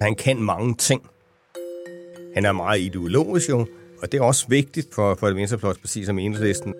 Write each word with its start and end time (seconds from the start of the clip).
Han 0.00 0.14
kan 0.14 0.42
mange 0.42 0.74
ting. 0.74 1.02
Han 2.34 2.44
er 2.44 2.52
meget 2.52 2.80
ideologisk 2.80 3.48
jo, 3.48 3.66
og 4.02 4.12
det 4.12 4.18
er 4.18 4.22
også 4.22 4.46
vigtigt 4.48 4.94
for, 4.94 5.14
for 5.14 5.28
et 5.28 5.36
venstrefløjsparti 5.36 6.04
som 6.04 6.18
enhedslisten. 6.18 6.74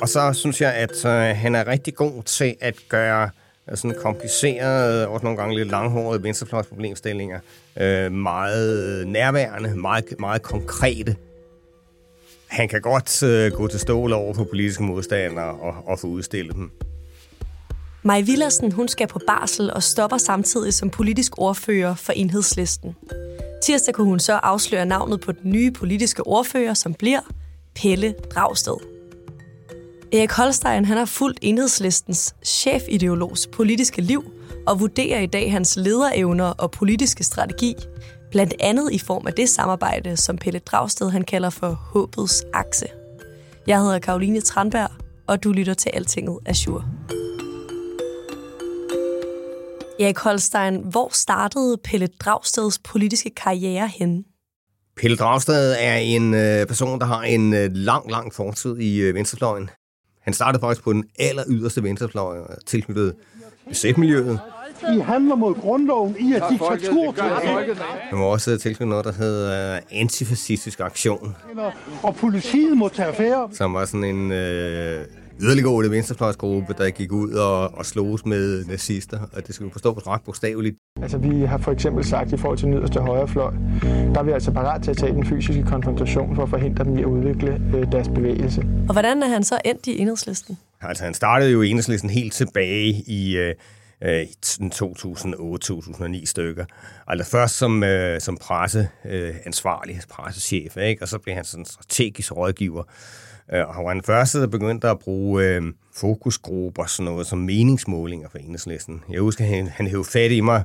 Og 0.00 0.08
så 0.08 0.32
synes 0.32 0.60
jeg, 0.60 0.74
at 0.74 1.04
øh, 1.04 1.36
han 1.36 1.54
er 1.54 1.66
rigtig 1.66 1.94
god 1.94 2.22
til 2.22 2.56
at 2.60 2.76
gøre 2.88 3.30
øh, 3.70 3.76
sådan 3.76 3.96
komplicerede, 4.02 5.08
også 5.08 5.24
nogle 5.24 5.38
gange 5.38 5.56
lidt 5.56 5.68
langhårede 5.68 6.22
venstrefløjsproblemstillinger 6.22 7.40
øh, 7.80 8.12
meget 8.12 9.06
nærværende, 9.06 9.76
meget, 9.76 10.04
meget 10.18 10.42
konkrete. 10.42 11.16
Han 12.46 12.68
kan 12.68 12.80
godt 12.80 13.22
øh, 13.22 13.52
gå 13.52 13.68
til 13.68 13.80
stål 13.80 14.12
over 14.12 14.34
for 14.34 14.44
politiske 14.44 14.82
modstandere 14.82 15.50
og, 15.50 15.74
og 15.86 15.98
få 15.98 16.06
udstillet 16.06 16.54
dem. 16.54 16.70
Maj 18.04 18.20
Villersen 18.20 18.72
hun 18.72 18.88
skal 18.88 19.06
på 19.08 19.20
barsel 19.26 19.72
og 19.72 19.82
stopper 19.82 20.18
samtidig 20.18 20.74
som 20.74 20.90
politisk 20.90 21.38
ordfører 21.38 21.94
for 21.94 22.12
enhedslisten. 22.12 22.96
Tirsdag 23.64 23.94
kunne 23.94 24.06
hun 24.06 24.20
så 24.20 24.32
afsløre 24.32 24.86
navnet 24.86 25.20
på 25.20 25.32
den 25.32 25.50
nye 25.50 25.70
politiske 25.70 26.26
ordfører, 26.26 26.74
som 26.74 26.94
bliver 26.94 27.20
Pelle 27.74 28.14
Dragsted. 28.34 28.74
Erik 30.12 30.32
Holstein 30.32 30.84
han 30.84 30.96
har 30.96 31.04
fulgt 31.04 31.38
enhedslistens 31.42 32.34
chefideologs 32.44 33.46
politiske 33.46 34.02
liv 34.02 34.24
og 34.66 34.80
vurderer 34.80 35.20
i 35.20 35.26
dag 35.26 35.52
hans 35.52 35.76
lederevner 35.76 36.44
og 36.44 36.70
politiske 36.70 37.24
strategi, 37.24 37.74
blandt 38.30 38.54
andet 38.60 38.92
i 38.92 38.98
form 38.98 39.26
af 39.26 39.32
det 39.32 39.48
samarbejde, 39.48 40.16
som 40.16 40.36
Pelle 40.36 40.58
Dragsted 40.58 41.10
han 41.10 41.24
kalder 41.24 41.50
for 41.50 41.68
håbets 41.68 42.44
akse. 42.52 42.86
Jeg 43.66 43.80
hedder 43.80 43.98
Karoline 43.98 44.40
Tranberg, 44.40 44.90
og 45.26 45.44
du 45.44 45.52
lytter 45.52 45.74
til 45.74 45.90
Altinget 45.94 46.38
Azure. 46.46 46.84
Erik 50.02 50.18
Holstein, 50.18 50.76
hvor 50.90 51.10
startede 51.12 51.76
Pelle 51.84 52.06
Dragsteds 52.06 52.78
politiske 52.78 53.30
karriere 53.30 53.88
henne? 53.88 54.24
Pelle 54.96 55.16
Dragsted 55.16 55.76
er 55.78 55.96
en 55.96 56.34
øh, 56.34 56.66
person, 56.66 57.00
der 57.00 57.06
har 57.06 57.22
en 57.22 57.54
øh, 57.54 57.70
lang, 57.72 58.10
lang 58.10 58.34
fortid 58.34 58.76
i 58.76 59.00
øh, 59.00 59.14
venstrefløjen. 59.14 59.70
Han 60.20 60.34
startede 60.34 60.60
faktisk 60.60 60.84
på 60.84 60.92
den 60.92 61.04
aller 61.18 61.42
yderste 61.48 61.82
venstrefløj, 61.82 62.38
tilknyttet 62.66 63.14
besætmiljøet. 63.68 64.40
I 64.96 65.00
handler 65.00 65.34
mod 65.34 65.54
grundloven, 65.54 66.16
I 66.18 66.32
er 66.32 66.48
diktatur. 66.48 67.14
Han 68.10 68.18
var 68.18 68.24
også 68.24 68.58
tilknyttet 68.58 68.88
noget, 68.88 69.04
der 69.04 69.12
hed 69.12 69.80
antifascistisk 69.90 70.80
aktion. 70.80 71.36
Og 72.02 72.16
politiet 72.16 72.76
må 72.76 72.88
tage 72.88 73.08
affære. 73.08 73.48
Som 73.52 73.74
var 73.74 73.84
sådan 73.84 74.04
en 74.04 74.32
øh, 74.32 75.04
yderliggående 75.40 75.90
venstrefløjsgruppe, 75.90 76.74
der 76.78 76.90
gik 76.90 77.12
ud 77.12 77.30
og, 77.32 77.74
og 77.78 77.86
sloges 77.86 78.26
med 78.26 78.64
nazister, 78.64 79.18
og 79.32 79.46
det 79.46 79.54
skulle 79.54 79.72
forstås 79.72 80.06
ret 80.06 80.20
bogstaveligt. 80.24 80.76
Altså 81.02 81.18
vi 81.18 81.40
har 81.40 81.58
for 81.58 81.72
eksempel 81.72 82.04
sagt 82.04 82.32
i 82.32 82.36
forhold 82.36 82.58
til 82.58 82.68
nederste 82.68 83.00
højrefløj, 83.00 83.52
der 83.82 84.20
er 84.20 84.22
vi 84.22 84.30
altså 84.30 84.50
parat 84.50 84.82
til 84.82 84.90
at 84.90 84.96
tage 84.96 85.12
den 85.12 85.26
fysiske 85.26 85.62
konfrontation 85.62 86.34
for 86.34 86.42
at 86.42 86.50
forhindre 86.50 86.84
dem 86.84 86.98
i 86.98 87.00
at 87.00 87.06
udvikle 87.06 87.62
øh, 87.76 87.92
deres 87.92 88.08
bevægelse. 88.08 88.60
Og 88.88 88.92
hvordan 88.92 89.22
er 89.22 89.28
han 89.28 89.44
så 89.44 89.58
endt 89.64 89.86
i 89.86 89.98
enhedslisten? 89.98 90.58
Altså 90.80 91.04
han 91.04 91.14
startede 91.14 91.50
jo 91.50 91.62
i 91.62 91.68
enhedslisten 91.68 92.10
helt 92.10 92.32
tilbage 92.32 93.04
i... 93.06 93.36
Øh, 93.36 93.54
Øh, 94.04 94.26
2008-2009 94.74 96.26
stykker. 96.26 96.64
Altså 97.06 97.30
først 97.30 97.56
som, 97.58 97.82
øh, 97.82 98.20
som 98.20 98.36
presseansvarlig, 98.36 99.96
øh, 99.96 100.02
pressechef, 100.08 100.76
ikke? 100.76 101.02
og 101.02 101.08
så 101.08 101.18
blev 101.18 101.34
han 101.34 101.44
sådan 101.44 101.64
strategisk 101.64 102.36
rådgiver. 102.36 102.82
Øh, 103.52 103.68
og 103.68 103.74
han 103.74 103.84
var 103.84 103.92
den 103.92 104.02
første, 104.02 104.40
der 104.40 104.46
begyndte 104.46 104.88
at 104.88 104.98
bruge 104.98 105.44
øh, 105.44 105.62
fokusgrupper, 105.94 106.84
sådan 106.84 107.12
noget 107.12 107.26
som 107.26 107.38
meningsmålinger 107.38 108.28
for 108.28 108.38
enhedslisten. 108.38 109.02
Jeg 109.10 109.20
husker, 109.20 109.44
han, 109.44 109.66
han 109.66 109.86
hævde 109.86 110.04
fat 110.04 110.30
i 110.30 110.40
mig 110.40 110.64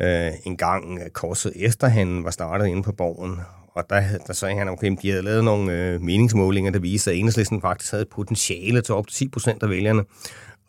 øh, 0.00 0.32
en 0.44 0.56
gang 0.56 0.98
øh, 0.98 1.10
korset 1.10 1.52
efter 1.56 1.88
han 1.88 2.24
var 2.24 2.30
startet 2.30 2.66
inde 2.66 2.82
på 2.82 2.92
borgen, 2.92 3.40
og 3.76 3.84
der, 3.90 4.02
der 4.26 4.32
sagde 4.32 4.58
han, 4.58 4.68
okay, 4.68 4.96
de 5.02 5.10
havde 5.10 5.22
lavet 5.22 5.44
nogle 5.44 5.72
øh, 5.72 6.00
meningsmålinger, 6.02 6.70
der 6.70 6.78
viste, 6.78 7.10
at 7.10 7.16
enhedslisten 7.16 7.60
faktisk 7.60 7.92
havde 7.92 8.04
potentiale 8.04 8.80
til 8.80 8.94
op 8.94 9.06
til 9.06 9.16
10 9.16 9.28
procent 9.28 9.62
af 9.62 9.70
vælgerne. 9.70 10.02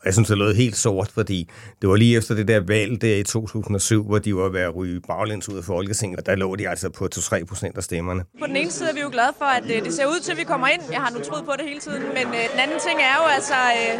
Jeg 0.08 0.14
synes, 0.14 0.28
det 0.28 0.38
lød 0.38 0.56
helt 0.56 0.78
sort, 0.78 1.12
fordi 1.14 1.50
det 1.82 1.90
var 1.90 1.96
lige 1.96 2.18
efter 2.18 2.36
det 2.36 2.48
der 2.48 2.60
valg 2.60 3.02
der 3.02 3.16
i 3.16 3.24
2007, 3.24 4.04
hvor 4.04 4.20
de 4.20 4.36
var 4.36 4.50
ved 4.50 4.62
at 4.62 4.76
ryge 4.76 5.02
baglæns 5.08 5.50
ud 5.50 5.58
af 5.58 5.64
Folketinget, 5.64 6.20
og 6.20 6.26
der 6.26 6.36
lå 6.36 6.56
de 6.56 6.70
altså 6.70 6.90
på 6.90 7.10
2-3 7.16 7.46
procent 7.46 7.78
af 7.78 7.84
stemmerne. 7.84 8.24
På 8.40 8.48
den 8.48 8.56
ene 8.56 8.72
side 8.72 8.90
er 8.90 8.94
vi 8.94 9.00
jo 9.00 9.10
glade 9.12 9.34
for, 9.38 9.46
at 9.46 9.64
øh, 9.64 9.86
det 9.86 9.94
ser 9.94 10.06
ud 10.06 10.20
til, 10.24 10.32
at 10.32 10.38
vi 10.38 10.44
kommer 10.44 10.68
ind. 10.68 10.82
Jeg 10.92 11.02
har 11.02 11.12
nu 11.12 11.20
troet 11.20 11.46
på 11.46 11.52
det 11.58 11.66
hele 11.68 11.80
tiden, 11.80 12.04
men 12.18 12.28
øh, 12.28 12.44
den 12.54 12.60
anden 12.60 12.80
ting 12.88 12.98
er 13.10 13.16
jo 13.22 13.26
altså, 13.36 13.60
øh, 13.80 13.94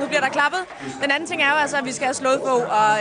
nu 0.00 0.06
bliver 0.06 0.20
der 0.20 0.28
klappet. 0.28 0.60
Den 1.02 1.10
anden 1.10 1.28
ting 1.28 1.42
er 1.42 1.50
jo 1.54 1.58
altså, 1.64 1.76
at 1.76 1.84
vi 1.84 1.92
skal 1.92 2.04
have 2.04 2.14
slået 2.22 2.40
på, 2.50 2.54
og 2.80 2.92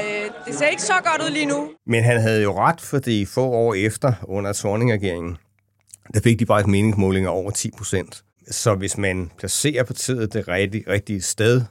det 0.45 0.55
ser 0.55 0.67
ikke 0.67 0.81
så 0.81 0.97
godt 1.09 1.22
ud 1.25 1.31
lige 1.33 1.45
nu. 1.45 1.59
Men 1.88 2.03
han 2.03 2.22
havde 2.22 2.41
jo 2.41 2.51
ret, 2.59 2.81
fordi 2.81 3.25
få 3.25 3.45
år 3.63 3.73
efter, 3.73 4.13
under 4.23 4.53
Thorning-regeringen, 4.53 5.38
der 6.13 6.19
fik 6.19 6.39
de 6.39 6.45
faktisk 6.45 6.67
meningsmålinger 6.67 7.29
over 7.29 7.51
10 7.51 7.72
procent. 7.78 8.23
Så 8.51 8.75
hvis 8.75 8.97
man 8.97 9.31
placerer 9.38 9.83
partiet 9.83 10.33
det 10.33 10.47
rigtige, 10.47 10.83
rigtige 10.88 11.22
sted, 11.22 11.61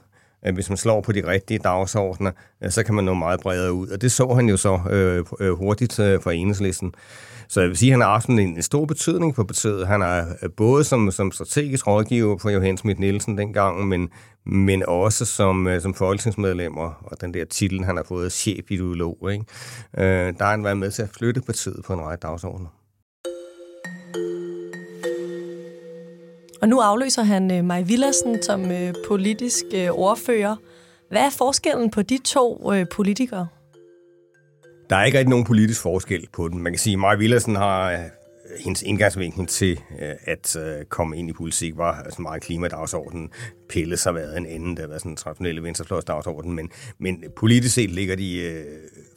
hvis 0.53 0.69
man 0.69 0.77
slår 0.77 1.01
på 1.01 1.11
de 1.11 1.27
rigtige 1.27 1.59
dagsordner, 1.59 2.31
øh, 2.63 2.71
så 2.71 2.83
kan 2.83 2.95
man 2.95 3.03
nå 3.03 3.13
meget 3.13 3.39
bredere 3.39 3.73
ud. 3.73 3.87
Og 3.87 4.01
det 4.01 4.11
så 4.11 4.33
han 4.33 4.49
jo 4.49 4.57
så 4.57 4.79
øh, 4.89 5.25
øh 5.39 5.53
hurtigt 5.53 5.99
øh, 5.99 6.21
for 6.21 6.31
enhedslisten. 6.31 6.93
Så 7.47 7.59
jeg 7.59 7.69
vil 7.69 7.77
sige, 7.77 7.89
at 7.89 7.93
han 7.93 8.01
har 8.01 8.11
haft 8.11 8.27
en, 8.27 8.39
en 8.39 8.61
stor 8.61 8.85
betydning 8.85 9.35
for 9.35 9.43
partiet. 9.43 9.87
Han 9.87 10.01
er 10.01 10.25
øh, 10.41 10.49
både 10.57 10.83
som, 10.83 11.11
som 11.11 11.31
strategisk 11.31 11.87
rådgiver 11.87 12.37
for 12.37 12.49
Johannes 12.49 12.79
Schmidt 12.79 12.99
Nielsen 12.99 13.37
dengang, 13.37 13.87
men, 13.87 14.09
men 14.45 14.83
også 14.87 15.25
som, 15.25 15.67
som 15.79 15.93
folketingsmedlem, 15.93 16.77
og 16.77 17.21
den 17.21 17.33
der 17.33 17.45
titel, 17.45 17.83
han 17.85 17.97
har 17.97 18.03
fået 18.03 18.31
chefideolog. 18.31 19.31
Ikke? 19.31 19.45
Øh, 19.97 20.33
der 20.37 20.43
har 20.43 20.51
han 20.51 20.63
været 20.63 20.77
med 20.77 20.91
til 20.91 21.01
at 21.01 21.09
flytte 21.17 21.41
partiet 21.41 21.83
på 21.85 21.93
en 21.93 22.01
række 22.01 22.21
dagsordner. 22.21 22.80
Og 26.61 26.69
nu 26.69 26.79
afløser 26.79 27.23
han 27.23 27.51
øh, 27.51 27.65
Maj 27.65 27.81
Villersen 27.81 28.43
som 28.43 28.71
øh, 28.71 28.93
politisk 29.07 29.65
øh, 29.73 29.89
ordfører. 29.91 30.55
Hvad 31.09 31.21
er 31.21 31.29
forskellen 31.29 31.91
på 31.91 32.01
de 32.01 32.17
to 32.17 32.73
øh, 32.73 32.85
politikere? 32.91 33.47
Der 34.89 34.95
er 34.95 35.03
ikke 35.03 35.17
rigtig 35.17 35.29
nogen 35.29 35.45
politisk 35.45 35.81
forskel 35.81 36.27
på 36.33 36.47
dem. 36.47 36.59
Man 36.59 36.71
kan 36.71 36.79
sige, 36.79 36.93
at 36.93 36.99
Maja 36.99 37.15
Villersen 37.15 37.55
har 37.55 37.91
øh, 37.91 37.99
hendes 38.59 38.81
indgangsvinkel 38.81 39.45
til 39.45 39.79
øh, 40.01 40.13
at 40.23 40.55
øh, 40.55 40.85
komme 40.85 41.17
ind 41.17 41.29
i 41.29 41.33
politik 41.33 41.77
var 41.77 42.01
altså 42.01 42.21
meget 42.21 42.41
klimadagsordenen. 42.41 43.29
Pelle 43.69 43.97
har 44.03 44.11
været 44.11 44.37
en 44.37 44.45
anden, 44.45 44.77
der 44.77 44.87
var 44.87 44.97
sådan 44.97 45.11
en 45.11 45.15
traditionelle 45.15 45.63
venstrefløjsdagsorden, 45.63 46.53
men, 46.53 46.71
men 46.99 47.23
politisk 47.35 47.75
set 47.75 47.91
ligger 47.91 48.15
de 48.15 48.37
øh, 48.37 48.65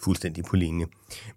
fuldstændig 0.00 0.44
på 0.44 0.56
linje. 0.56 0.86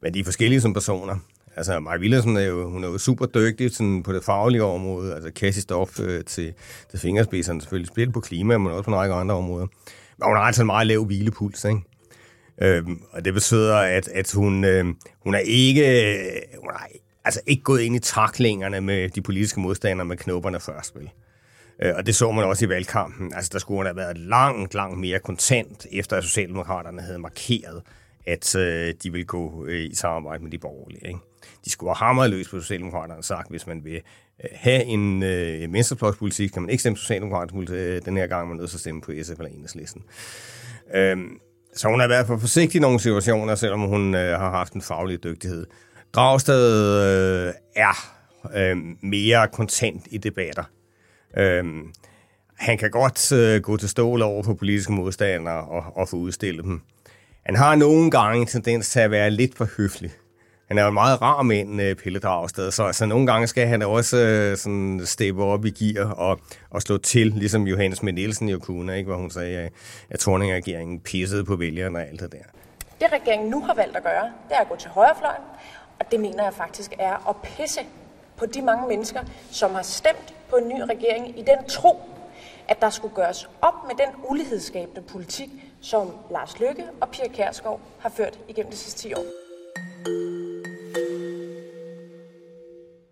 Men 0.02 0.14
de 0.14 0.20
er 0.20 0.24
forskellige 0.24 0.62
som 0.62 0.74
personer. 0.74 1.16
Altså, 1.58 1.80
Maja 1.80 1.98
Villersen 1.98 2.38
er 2.38 2.42
jo, 2.42 2.70
hun 2.70 2.84
er 2.84 2.88
jo 2.88 2.98
super 2.98 3.26
dygtig 3.26 3.76
sådan 3.76 4.04
på 4.04 4.14
det 4.14 4.24
faglige 4.24 4.64
område, 4.64 5.16
altså 5.16 5.32
Cassie 5.36 5.62
Stoff 5.62 6.00
øh, 6.00 6.24
til, 6.24 6.54
til 6.90 7.00
fingerspidserne, 7.00 7.62
selvfølgelig 7.62 7.88
spil 7.88 8.12
på 8.12 8.20
klima, 8.20 8.58
men 8.58 8.72
også 8.72 8.84
på 8.84 8.92
en 8.92 8.98
række 8.98 9.16
andre 9.16 9.36
områder. 9.36 9.68
Men 10.18 10.28
hun 10.28 10.36
har 10.36 10.44
altså 10.44 10.62
en 10.62 10.66
meget 10.66 10.88
lav 10.88 11.06
hvilepuls, 11.06 11.66
ikke? 11.66 11.82
Øhm, 12.62 13.02
og 13.12 13.26
det 13.26 13.34
betyder, 13.34 13.76
at, 13.78 14.08
at 14.08 14.32
hun, 14.32 14.66
øh, 14.66 14.86
hun 15.24 15.36
er 15.36 15.40
ikke 15.40 15.82
øh, 15.82 16.42
hun 16.60 16.70
er, 16.70 16.80
altså 17.26 17.42
ikke 17.48 17.64
gået 17.64 17.82
ind 17.82 17.96
i 17.96 18.00
taklingerne 18.00 18.82
med 18.82 19.10
de 19.10 19.22
politiske 19.22 19.60
modstandere 19.60 20.06
med 20.06 20.18
knopperne 20.18 20.60
først, 20.60 20.96
vel? 20.96 21.10
Øh, 21.84 21.94
og 21.96 22.06
det 22.06 22.16
så 22.16 22.32
man 22.32 22.46
også 22.46 22.66
i 22.66 22.70
valgkampen. 22.70 23.34
Altså, 23.34 23.50
der 23.54 23.60
skulle 23.60 23.78
hun 23.78 23.86
have 23.86 23.96
været 23.96 24.18
langt, 24.18 24.74
langt 24.74 25.00
mere 25.00 25.20
kontant, 25.20 25.86
efter 25.92 26.18
at 26.18 26.24
Socialdemokraterne 26.24 27.02
havde 27.02 27.20
markeret, 27.20 27.82
at 28.28 28.56
øh, 28.56 28.94
de 29.04 29.12
vil 29.12 29.26
gå 29.26 29.66
øh, 29.66 29.82
i 29.82 29.96
samarbejde 29.96 30.44
med 30.44 30.52
de 30.52 30.58
borgerlige. 30.58 31.08
Ikke? 31.08 31.20
De 31.66 31.70
skulle 31.70 31.90
have 31.90 32.08
hamret 32.08 32.30
løs 32.30 32.50
på 32.50 32.60
Socialdemokraterne 32.60 33.24
sagt, 33.24 33.50
hvis 33.50 33.68
man 33.68 33.84
vil 33.84 34.02
øh, 34.44 34.50
have 34.54 34.84
en 34.84 35.24
øh, 35.24 35.74
venstrefløjspolitik, 35.74 36.50
kan 36.50 36.62
man 36.62 36.70
ikke 36.70 36.82
stemme 36.82 36.98
Socialdemokraterne 36.98 37.72
øh, 37.72 38.02
den 38.06 38.18
her 38.18 38.28
gang, 38.28 38.48
man 38.48 38.58
nødt 38.58 38.70
til 38.70 38.78
at 38.78 38.82
stemme 38.82 39.02
på 39.02 39.12
SF 39.24 39.32
eller 39.32 39.48
Enhedslisten. 39.48 40.04
Øhm, 40.96 41.40
så 41.76 41.88
hun 41.88 42.00
har 42.00 42.08
været 42.08 42.28
for 42.28 42.38
forsigtig 42.38 42.80
i 42.80 42.82
nogle 42.82 43.00
situationer, 43.00 43.56
selvom 43.56 43.80
hun 43.80 44.16
øh, 44.16 44.40
har 44.40 44.50
haft 44.50 44.74
en 44.74 44.82
faglig 44.82 45.24
dygtighed. 45.24 45.66
Dragsted 46.14 46.64
øh, 47.48 47.54
er 47.76 48.14
øh, 48.56 48.78
mere 49.02 49.48
kontant 49.48 50.08
i 50.12 50.18
debatter. 50.18 50.64
Øh, 51.38 51.66
han 52.58 52.78
kan 52.78 52.92
godt 52.92 53.32
øh, 53.32 53.62
gå 53.62 53.78
til 53.78 53.90
stål 53.90 54.22
over 54.22 54.44
på 54.44 54.54
politiske 54.54 54.92
modstandere 54.92 55.64
og, 55.64 55.84
og 55.96 56.10
få 56.10 56.16
udstillet 56.16 56.64
dem. 56.64 56.82
Han 57.48 57.56
har 57.56 57.76
nogle 57.76 58.12
gange 58.12 58.42
en 58.42 58.48
tendens 58.48 58.90
til 58.90 59.00
at 59.00 59.12
være 59.12 59.30
lidt 59.30 59.56
for 59.56 59.68
høflig. 59.78 60.12
Han 60.68 60.78
er 60.78 60.82
jo 60.82 60.88
en 60.88 60.94
meget 60.94 61.22
rar 61.22 61.42
mand, 61.42 61.82
øh, 61.82 61.96
Pelle 61.96 62.20
Dragsted, 62.20 62.72
så 62.72 62.84
altså, 62.84 63.06
nogle 63.06 63.28
gange 63.28 63.48
skal 63.48 63.68
han 63.68 63.82
også 63.82 64.18
øh, 64.18 64.58
sådan 64.58 65.02
steppe 65.06 65.44
op 65.44 65.66
i 65.66 65.70
gear 65.70 66.06
og, 66.06 66.40
og 66.70 66.82
slå 66.82 66.98
til, 66.98 67.28
ligesom 67.28 67.68
Johannes 67.68 68.04
med 68.04 68.14
Nielsen 68.14 68.50
jo 68.50 68.60
kunne, 68.60 68.98
ikke? 68.98 69.08
hvor 69.08 69.18
hun 69.18 69.32
sagde, 69.32 69.70
at 70.10 70.20
Torning-regeringen 70.20 71.00
pissede 71.00 71.46
på 71.46 71.56
vælgerne 71.56 71.98
og 71.98 72.08
alt 72.08 72.20
det 72.20 72.32
der. 72.32 72.38
Det 73.00 73.14
regeringen 73.14 73.50
nu 73.50 73.62
har 73.62 73.74
valgt 73.74 73.98
at 73.98 74.04
gøre, 74.04 74.24
det 74.24 74.56
er 74.56 74.62
at 74.62 74.70
gå 74.70 74.76
til 74.76 74.90
højrefløjen, 74.90 75.44
og 76.00 76.12
det 76.12 76.20
mener 76.20 76.44
jeg 76.44 76.54
faktisk 76.54 76.94
er 77.00 77.30
at 77.30 77.36
pisse 77.44 77.82
på 78.38 78.46
de 78.46 78.62
mange 78.62 78.88
mennesker, 78.88 79.20
som 79.52 79.76
har 79.76 79.82
stemt 79.82 80.34
på 80.50 80.56
en 80.56 80.68
ny 80.68 80.82
regering 80.82 81.40
i 81.40 81.42
den 81.42 81.70
tro, 81.70 82.02
at 82.68 82.82
der 82.82 82.90
skulle 82.90 83.16
gøres 83.16 83.50
op 83.62 83.74
med 83.88 84.06
den 84.06 84.16
ulighedsskabende 84.30 85.02
politik, 85.02 85.50
som 85.82 86.12
Lars 86.32 86.60
Løkke 86.60 86.84
og 87.02 87.10
Pia 87.10 87.28
Kærsgaard 87.28 87.82
har 88.00 88.10
ført 88.10 88.40
igennem 88.50 88.72
de 88.72 88.78
sidste 88.78 89.00
10 89.00 89.14
år. 89.14 89.26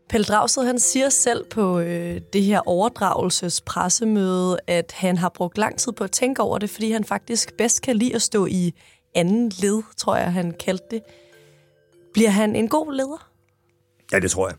Pelle 0.10 0.26
Dragsted, 0.26 0.66
han 0.66 0.80
siger 0.80 1.10
selv 1.10 1.46
på 1.50 1.80
øh, 1.80 2.22
det 2.34 2.44
her 2.44 2.62
overdragelsespressemøde, 2.66 4.58
at 4.68 4.92
han 4.92 5.18
har 5.18 5.30
brugt 5.30 5.58
lang 5.58 5.78
tid 5.78 5.92
på 5.92 6.04
at 6.04 6.12
tænke 6.12 6.42
over 6.42 6.58
det, 6.58 6.70
fordi 6.70 6.92
han 6.92 7.04
faktisk 7.04 7.58
bedst 7.58 7.82
kan 7.82 7.96
lide 7.96 8.16
at 8.16 8.22
stå 8.22 8.46
i 8.46 8.74
anden 9.16 9.52
led, 9.62 9.84
tror 9.98 10.16
jeg, 10.16 10.34
han 10.34 10.54
kaldte 10.66 10.86
det. 10.92 11.02
Bliver 12.14 12.30
han 12.30 12.56
en 12.56 12.68
god 12.68 12.94
leder? 12.94 13.32
Ja, 14.12 14.20
det 14.20 14.32
tror 14.32 14.48
jeg. 14.48 14.58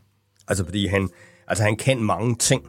Altså, 0.48 0.64
fordi 0.64 0.86
han, 0.86 1.08
altså, 1.48 1.64
han 1.64 1.76
kan 1.76 2.02
mange 2.02 2.34
ting. 2.34 2.68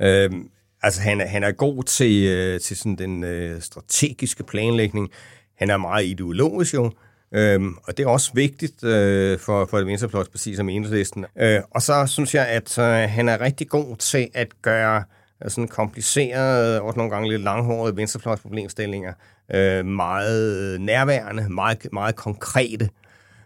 Øhm, 0.00 0.50
altså, 0.82 1.00
han, 1.00 1.20
han 1.20 1.42
er 1.42 1.52
god 1.52 1.84
til, 1.84 2.24
øh, 2.24 2.60
til 2.60 2.76
sådan 2.76 2.96
den 2.96 3.24
øh, 3.24 3.62
strategiske 3.62 4.44
planlægning. 4.44 5.10
Han 5.54 5.70
er 5.70 5.76
meget 5.76 6.06
ideologisk 6.06 6.74
jo, 6.74 6.92
øhm, 7.32 7.74
og 7.84 7.96
det 7.96 8.04
er 8.04 8.08
også 8.08 8.30
vigtigt 8.34 8.84
øh, 8.84 9.38
for, 9.38 9.66
for 9.66 9.78
et 9.78 9.86
venstrefløjsparti 9.86 10.56
som 10.56 10.68
enhedslisten. 10.68 11.24
Øh, 11.36 11.60
og 11.70 11.82
så 11.82 12.06
synes 12.06 12.34
jeg, 12.34 12.46
at 12.48 12.78
øh, 12.78 12.84
han 12.84 13.28
er 13.28 13.40
rigtig 13.40 13.68
god 13.68 13.96
til 13.96 14.28
at 14.34 14.48
gøre 14.62 15.04
øh, 15.44 15.50
sådan 15.50 15.68
komplicerede, 15.68 16.82
og 16.82 16.96
nogle 16.96 17.12
gange 17.12 17.30
lidt 17.30 17.42
langhårede 17.42 17.96
venstrefløjsproblemstillinger 17.96 19.12
øh, 19.54 19.86
meget 19.86 20.56
øh, 20.56 20.80
nærværende, 20.80 21.48
meget, 21.48 21.88
meget 21.92 22.16
konkrete. 22.16 22.88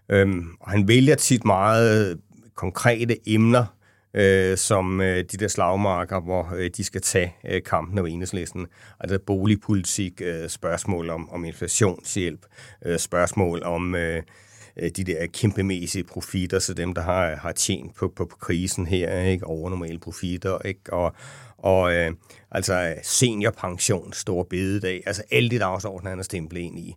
Øhm, 0.09 0.47
og 0.61 0.71
han 0.71 0.89
vælger 0.89 1.15
tit 1.15 1.45
meget 1.45 2.11
øh, 2.11 2.17
konkrete 2.55 3.29
emner, 3.29 3.65
øh, 4.15 4.57
som 4.59 5.01
øh, 5.01 5.17
de 5.17 5.37
der 5.37 5.49
slagmarker, 5.49 6.21
hvor 6.21 6.55
øh, 6.57 6.71
de 6.77 6.85
skal 6.85 7.01
tage 7.01 7.35
øh, 7.49 7.63
kampen 7.63 7.99
af 7.99 8.03
enhedslisten. 8.09 8.67
Altså 9.01 9.19
boligpolitik, 9.27 10.21
øh, 10.25 10.49
spørgsmål 10.49 11.11
om, 11.11 11.31
om 11.31 11.45
inflationshjælp, 11.45 12.47
øh, 12.85 12.99
spørgsmål 12.99 13.63
om 13.63 13.95
øh, 13.95 14.23
øh, 14.77 14.91
de 14.97 15.05
der 15.05 15.27
kæmpemæssige 15.27 16.05
profitter, 16.05 16.59
så 16.59 16.75
dem, 16.75 16.95
der 16.95 17.03
har, 17.03 17.37
har 17.37 17.53
tjent 17.53 17.95
på, 17.95 18.13
på, 18.17 18.25
på 18.25 18.37
krisen 18.37 18.87
her, 18.87 19.21
ikke? 19.21 19.47
overnormale 19.47 19.99
profitter, 19.99 20.59
ikke? 20.65 20.93
og, 20.93 21.15
og 21.59 21.95
øh, 21.95 22.11
altså 22.51 22.95
seniorpension, 23.03 24.13
store 24.13 24.45
bededag, 24.45 25.03
altså 25.07 25.23
alle 25.31 25.51
de 25.51 25.59
dagsordner, 25.59 26.11
han 26.11 26.19
er 26.19 26.23
stemplet 26.23 26.61
ind 26.61 26.79
i. 26.79 26.97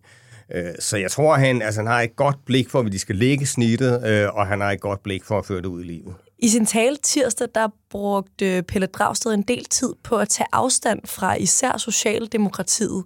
Øh, 0.54 0.74
så 0.78 0.96
jeg 0.96 1.10
tror, 1.10 1.34
han, 1.34 1.62
altså, 1.62 1.80
han 1.80 1.86
har 1.86 2.00
et 2.00 2.16
godt 2.16 2.36
blik 2.44 2.70
for, 2.70 2.82
hvor 2.82 2.90
de 2.90 2.98
skal 2.98 3.16
lægge 3.16 3.46
snittet, 3.46 4.06
øh, 4.06 4.34
og 4.34 4.46
han 4.46 4.60
har 4.60 4.70
et 4.70 4.80
godt 4.80 5.02
blik 5.02 5.24
for 5.24 5.38
at 5.38 5.46
føre 5.46 5.58
det 5.58 5.66
ud 5.66 5.84
i 5.84 5.86
livet. 5.86 6.14
I 6.38 6.48
sin 6.48 6.66
tale 6.66 6.96
tirsdag, 6.96 7.48
der 7.54 7.68
brugte 7.90 8.62
Pelle 8.62 8.86
Dragsted 8.86 9.34
en 9.34 9.42
del 9.42 9.64
tid 9.64 9.92
på 10.02 10.16
at 10.16 10.28
tage 10.28 10.46
afstand 10.52 11.00
fra 11.04 11.34
især 11.34 11.76
Socialdemokratiet. 11.76 13.04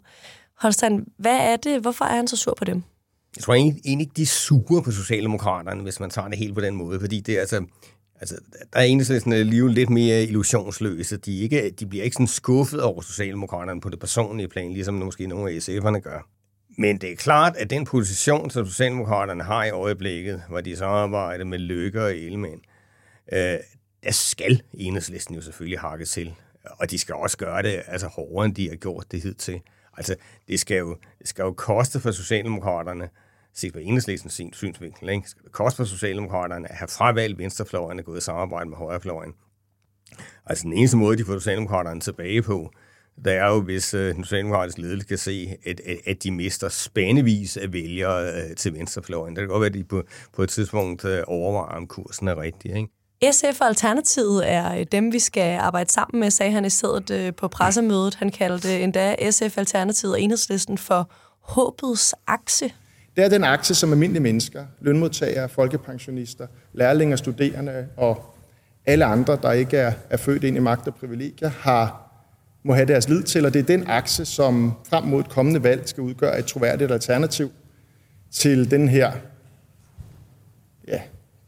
Holstein, 0.58 1.04
hvad 1.18 1.36
er 1.36 1.56
det? 1.56 1.80
Hvorfor 1.80 2.04
er 2.04 2.16
han 2.16 2.28
så 2.28 2.36
sur 2.36 2.54
på 2.58 2.64
dem? 2.64 2.82
Jeg 3.36 3.44
tror 3.44 3.54
egentlig, 3.54 4.00
ikke, 4.00 4.12
de 4.16 4.22
er 4.22 4.26
sure 4.26 4.82
på 4.82 4.90
Socialdemokraterne, 4.90 5.82
hvis 5.82 6.00
man 6.00 6.10
tager 6.10 6.28
det 6.28 6.38
helt 6.38 6.54
på 6.54 6.60
den 6.60 6.74
måde, 6.74 7.00
fordi 7.00 7.20
det 7.20 7.36
er 7.36 7.40
altså... 7.40 7.64
Altså, 8.20 8.36
der 8.72 8.78
er 8.78 8.82
egentlig 8.82 9.06
sådan 9.06 9.46
liv 9.46 9.68
lidt 9.68 9.90
mere 9.90 10.22
illusionsløse. 10.22 11.16
De, 11.16 11.38
ikke, 11.38 11.70
de 11.70 11.86
bliver 11.86 12.04
ikke 12.04 12.14
sådan 12.14 12.26
skuffet 12.26 12.82
over 12.82 13.00
Socialdemokraterne 13.00 13.80
på 13.80 13.88
det 13.88 13.98
personlige 13.98 14.48
plan, 14.48 14.72
ligesom 14.72 14.94
måske 14.94 15.26
nogle 15.26 15.50
af 15.50 15.58
SF'erne 15.58 15.98
gør. 15.98 16.26
Men 16.78 16.98
det 16.98 17.12
er 17.12 17.16
klart, 17.16 17.56
at 17.56 17.70
den 17.70 17.84
position, 17.84 18.50
som 18.50 18.66
Socialdemokraterne 18.66 19.42
har 19.42 19.64
i 19.64 19.70
øjeblikket, 19.70 20.42
hvor 20.48 20.60
de 20.60 20.76
samarbejder 20.76 21.44
med 21.44 21.58
Lykke 21.58 22.02
og 22.02 22.16
Ellemann, 22.16 22.60
øh, 23.32 23.58
der 24.02 24.10
skal 24.10 24.62
enhedslisten 24.74 25.34
jo 25.34 25.40
selvfølgelig 25.40 25.80
hakke 25.80 26.04
til. 26.04 26.34
Og 26.64 26.90
de 26.90 26.98
skal 26.98 27.14
også 27.14 27.36
gøre 27.36 27.62
det 27.62 27.82
altså 27.86 28.06
hårdere, 28.06 28.44
end 28.44 28.54
de 28.54 28.68
har 28.68 28.76
gjort 28.76 29.06
det 29.10 29.22
hidtil. 29.22 29.60
Altså, 29.96 30.16
det 30.48 30.60
skal 30.60 30.78
jo, 30.78 30.96
det 31.18 31.28
skal 31.28 31.42
jo 31.42 31.52
koste 31.52 32.00
for 32.00 32.10
Socialdemokraterne, 32.10 33.08
set 33.54 33.72
på 33.72 33.78
enhedslistens 33.78 34.40
synsvinkel, 34.52 35.08
ikke? 35.08 35.28
skal 35.28 35.44
det 35.44 35.52
koste 35.52 35.76
for 35.76 35.84
Socialdemokraterne 35.84 36.70
at 36.70 36.76
have 36.76 36.88
fravalgt 36.88 37.38
venstrefløjen 37.38 37.98
og 37.98 38.04
gået 38.04 38.18
i 38.18 38.20
samarbejde 38.20 38.70
med 38.70 38.76
højrefløjen. 38.76 39.32
Altså, 40.46 40.64
den 40.64 40.72
eneste 40.72 40.96
måde, 40.96 41.18
de 41.18 41.24
får 41.24 41.38
Socialdemokraterne 41.38 42.00
tilbage 42.00 42.42
på, 42.42 42.72
det 43.24 43.32
er 43.32 43.46
jo, 43.46 43.60
hvis 43.60 43.94
øh, 43.94 44.14
den 44.14 44.24
socialdemokratiske 44.24 44.80
ledelse 44.80 45.08
kan 45.08 45.18
se, 45.18 45.56
at, 45.66 45.80
at, 45.80 45.98
at 46.06 46.22
de 46.22 46.30
mister 46.30 46.68
spændevis 46.68 47.56
af 47.56 47.72
vælgere 47.72 48.32
øh, 48.32 48.56
til 48.56 48.74
venstrefløjen. 48.74 49.36
Det 49.36 49.42
kan 49.42 49.48
godt 49.48 49.60
være, 49.60 49.68
at 49.68 49.74
de 49.74 49.84
på, 49.84 50.02
på 50.32 50.42
et 50.42 50.48
tidspunkt 50.48 51.04
øh, 51.04 51.22
overvejer, 51.26 51.76
om 51.76 51.86
kursen 51.86 52.28
er 52.28 52.40
rigtig. 52.40 52.76
Ikke? 52.76 52.88
SF 53.24 53.60
og 53.60 53.66
Alternativet 53.66 54.50
er 54.50 54.74
øh, 54.74 54.86
dem, 54.92 55.12
vi 55.12 55.18
skal 55.18 55.58
arbejde 55.58 55.92
sammen 55.92 56.20
med, 56.20 56.30
sagde 56.30 56.52
han 56.52 56.64
i 56.64 56.70
stedet 56.70 57.10
øh, 57.10 57.34
på 57.34 57.48
pressemødet. 57.48 58.14
Han 58.14 58.30
kaldte 58.30 58.76
øh, 58.76 58.82
endda 58.82 59.30
SF, 59.30 59.58
Alternativet 59.58 60.14
og 60.14 60.20
Enhedslisten 60.20 60.78
for 60.78 61.10
håbets 61.40 62.14
akse. 62.26 62.72
Det 63.16 63.24
er 63.24 63.28
den 63.28 63.44
akse, 63.44 63.74
som 63.74 63.92
almindelige 63.92 64.22
mennesker, 64.22 64.64
lønmodtagere, 64.80 65.48
folkepensionister, 65.48 66.46
lærlinge, 66.72 67.16
studerende 67.16 67.86
og 67.96 68.34
alle 68.86 69.04
andre, 69.04 69.38
der 69.42 69.52
ikke 69.52 69.76
er, 69.76 69.92
er 70.10 70.16
født 70.16 70.44
ind 70.44 70.56
i 70.56 70.60
magt 70.60 70.88
og 70.88 70.94
privilegier, 70.94 71.50
har 71.50 72.06
må 72.62 72.74
have 72.74 72.86
deres 72.86 73.08
lid 73.08 73.22
til, 73.22 73.46
og 73.46 73.54
det 73.54 73.58
er 73.58 73.64
den 73.64 73.84
akse, 73.86 74.24
som 74.24 74.72
frem 74.88 75.04
mod 75.04 75.20
et 75.20 75.28
kommende 75.28 75.62
valg 75.62 75.88
skal 75.88 76.02
udgøre 76.02 76.38
et 76.38 76.46
troværdigt 76.46 76.92
alternativ 76.92 77.52
til 78.30 78.70
den 78.70 78.88
her 78.88 79.12
ja, 80.88 81.00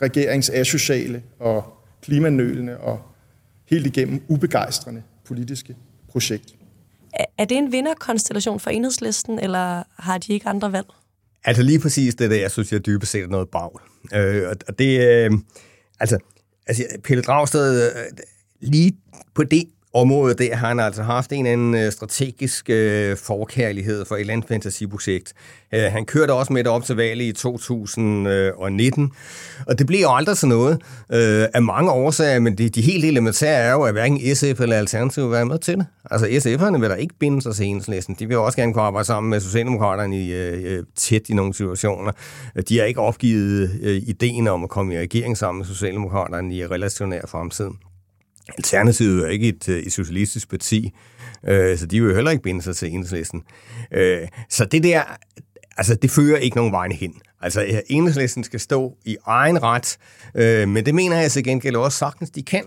regerings 0.02 0.50
asociale 0.50 1.22
og 1.38 1.64
klimanølende 2.02 2.78
og 2.78 3.02
helt 3.66 3.87
igennem 3.87 4.22
ubegejstrende 4.28 5.02
politiske 5.25 5.76
projekt. 6.08 6.54
Er 7.38 7.44
det 7.44 7.56
en 7.56 7.72
vinderkonstellation 7.72 8.60
for 8.60 8.70
enhedslisten, 8.70 9.38
eller 9.38 9.82
har 9.99 10.19
de 10.19 10.32
ikke 10.32 10.49
andre 10.49 10.72
valg? 10.72 10.87
Altså 11.44 11.62
lige 11.62 11.80
præcis 11.80 12.14
det 12.14 12.30
der, 12.30 12.37
jeg 12.37 12.50
synes, 12.50 12.73
jeg 12.73 12.87
dybest 12.87 13.12
set 13.12 13.23
er 13.23 13.26
noget 13.26 13.49
bagl. 13.49 13.80
Øh, 14.14 14.49
og 14.68 14.78
det, 14.78 15.00
øh, 15.00 15.30
altså, 16.00 16.18
altså, 16.66 16.85
Pelle 17.04 17.23
Dragsted, 17.23 17.92
øh, 17.97 18.04
lige 18.61 18.97
på 19.35 19.44
det 19.44 19.64
område 19.94 20.34
der 20.34 20.56
har 20.56 20.68
han 20.68 20.80
altså 20.80 21.02
haft 21.02 21.32
en 21.32 21.46
eller 21.46 21.52
anden 21.52 21.75
øh, 21.75 21.92
strategisk 21.92 22.70
øh, 22.70 23.16
forkærlighed 23.16 24.04
for 24.04 24.14
et 24.14 24.20
eller 24.20 24.32
andet 24.32 24.49
fantasiprojekt. 24.49 25.32
Øh, 25.75 25.82
han 25.82 26.04
kørte 26.04 26.32
også 26.32 26.52
med 26.52 26.64
det 26.64 26.72
op 26.72 26.84
til 26.84 26.96
valget 26.96 27.25
i 27.25 27.32
2019, 27.32 29.12
og 29.66 29.78
det 29.78 29.87
blev 29.87 30.00
jo 30.00 30.14
aldrig 30.14 30.37
sådan 30.37 30.56
noget 30.56 30.82
øh, 31.12 31.49
af 31.54 31.62
mange 31.62 31.90
årsager, 31.90 32.40
men 32.40 32.58
de, 32.58 32.68
de 32.68 32.82
helt 32.82 33.04
elementære 33.04 33.61
er 33.61 33.72
jo, 33.72 33.82
at 33.82 33.92
hverken 33.92 34.34
SF 34.34 34.61
eller 34.61 34.76
Alternativ 34.76 35.25
vil 35.25 35.32
være 35.32 35.46
med 35.46 35.58
til 35.58 35.76
det. 35.76 35.87
Altså 36.11 36.26
SF'erne 36.26 36.80
vil 36.80 36.90
da 36.90 36.94
ikke 36.94 37.14
binde 37.18 37.42
sig 37.42 37.54
til 37.54 37.66
enhedslisten. 37.66 38.16
De 38.18 38.28
vil 38.28 38.37
også 38.37 38.58
gerne 38.58 38.72
kunne 38.72 38.82
arbejde 38.82 39.06
sammen 39.06 39.30
med 39.30 39.40
Socialdemokraterne 39.40 40.22
i, 40.25 40.32
øh, 40.32 40.72
øh, 40.72 40.84
tæt 40.96 41.28
i 41.28 41.34
nogle 41.34 41.54
situationer. 41.54 42.12
De 42.68 42.78
har 42.78 42.84
ikke 42.84 43.00
opgivet 43.00 43.70
øh, 43.82 44.02
ideen 44.06 44.49
om 44.49 44.64
at 44.64 44.70
komme 44.70 44.94
i 44.94 44.99
regering 44.99 45.38
sammen 45.38 45.58
med 45.58 45.66
Socialdemokraterne 45.66 46.54
i 46.54 46.66
relationær 46.66 47.20
fremtid. 47.26 47.68
Alternativet 48.49 49.25
er 49.25 49.28
ikke 49.28 49.49
et, 49.49 49.68
øh, 49.68 49.78
et 49.78 49.92
socialistisk 49.92 50.50
parti, 50.50 50.92
øh, 51.46 51.78
så 51.78 51.87
de 51.87 52.00
vil 52.00 52.08
jo 52.08 52.14
heller 52.14 52.30
ikke 52.30 52.42
binde 52.42 52.62
sig 52.62 52.76
til 52.76 52.88
enhedslisten. 52.88 53.42
Øh, 53.92 54.28
så 54.49 54.64
det 54.64 54.82
der, 54.82 55.02
altså 55.76 55.94
det 55.94 56.11
fører 56.11 56.38
ikke 56.38 56.56
nogen 56.56 56.72
vegne 56.72 56.94
hen. 56.94 57.14
Altså 57.40 57.82
enhedslisten 57.87 58.44
skal 58.44 58.61
stå 58.61 58.96
i 59.04 59.16
egen 59.26 59.62
ret, 59.62 59.99
øh, 60.34 60.68
men 60.68 60.87
det 60.87 60.94
mener 60.94 61.20
jeg 61.20 61.30
så 61.30 61.42
gengæld 61.42 61.76
også 61.76 61.99
sagtens, 61.99 62.30
de 62.30 62.42
kan. 62.42 62.64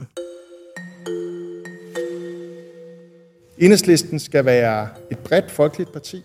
Enhedslisten 3.57 4.19
skal 4.19 4.45
være 4.45 4.89
et 5.11 5.19
bredt 5.19 5.51
folkeligt 5.51 5.93
parti. 5.93 6.23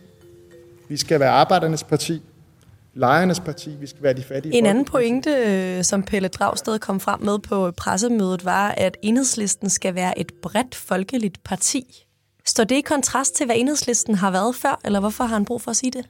Vi 0.89 0.97
skal 0.97 1.21
være 1.21 1.31
arbejdernes 1.31 1.85
parti 1.85 2.23
lejernes 2.95 3.41
parti, 3.41 3.77
vi 3.81 3.87
skal 3.87 4.03
være 4.03 4.13
de 4.13 4.23
fattige. 4.23 4.55
En 4.55 4.67
anden 4.67 4.85
pointe, 4.85 5.31
øh, 5.31 5.85
som 5.85 6.03
Pelle 6.03 6.29
Dragsted 6.29 6.79
kom 6.79 7.01
frem 7.01 7.23
med 7.23 7.39
på 7.39 7.71
pressemødet, 7.71 8.45
var, 8.45 8.69
at 8.69 8.97
enhedslisten 9.03 9.71
skal 9.71 9.95
være 9.95 10.19
et 10.19 10.33
bredt 10.43 10.75
folkeligt 10.75 11.45
parti. 11.45 12.07
Står 12.47 12.65
det 12.65 12.77
i 12.77 12.81
kontrast 12.81 13.35
til, 13.35 13.47
hvad 13.47 13.57
enhedslisten 13.59 14.15
har 14.15 14.31
været 14.31 14.55
før, 14.57 14.81
eller 14.85 15.01
hvorfor 15.01 15.25
har 15.25 15.35
han 15.35 15.45
brug 15.45 15.63
for 15.63 15.71
at 15.71 15.77
sige 15.77 15.91
det? 15.91 16.05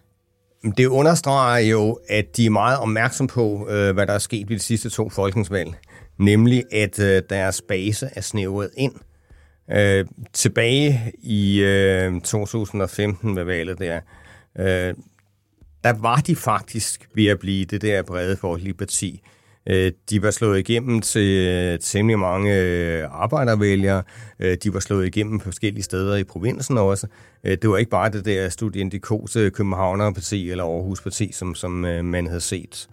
Det 0.77 0.87
understreger 0.87 1.59
jo, 1.59 1.99
at 2.09 2.37
de 2.37 2.47
er 2.47 2.51
meget 2.51 2.79
opmærksom 2.79 3.27
på, 3.27 3.69
øh, 3.71 3.95
hvad 3.95 4.07
der 4.07 4.13
er 4.13 4.19
sket 4.19 4.49
ved 4.49 4.57
de 4.57 4.63
sidste 4.63 4.91
to 4.91 5.11
folketingsvalg. 5.11 5.75
Nemlig, 6.19 6.65
at 6.73 6.99
øh, 6.99 7.23
deres 7.31 7.63
base 7.63 8.11
er 8.17 8.21
snævret 8.21 8.71
ind. 8.77 8.93
Øh, 9.73 10.07
tilbage 10.33 11.13
i 11.23 11.61
øh, 11.61 12.21
2015 12.21 13.37
ved 13.37 13.45
valget 13.45 13.79
der, 13.79 14.01
øh, 14.59 14.95
der 15.85 15.93
var 15.93 16.17
de 16.17 16.37
faktisk 16.37 17.09
ved 17.15 17.27
at 17.27 17.39
blive 17.39 17.65
det 17.65 17.83
der 17.83 18.03
brede 18.03 18.37
folkelige 18.37 18.75
parti. 18.75 19.23
Øh, 19.69 19.93
de 20.11 20.23
var 20.23 20.31
slået 20.31 20.59
igennem 20.59 21.01
til 21.01 21.47
øh, 21.49 21.79
temmelig 21.79 22.19
mange 22.19 22.57
øh, 22.57 23.09
arbejdervælgere. 23.11 24.03
De 24.41 24.75
var 24.75 24.81
slået 24.81 25.07
igennem 25.07 25.39
på 25.39 25.45
forskellige 25.45 25.83
steder 25.83 26.17
i 26.17 26.25
provinsen 26.25 26.79
også. 26.79 27.07
Det 27.45 27.71
var 27.71 27.77
ikke 27.77 27.91
bare 27.91 28.11
det 28.11 28.25
der 28.25 28.49
studiendikose 28.49 29.51
Københavnerparti 29.51 30.51
eller 30.51 30.65
Aarhusparti, 30.65 31.33
som, 31.33 31.55
som 31.55 31.71
man 32.05 32.27
havde 32.27 32.41
set. 32.41 32.89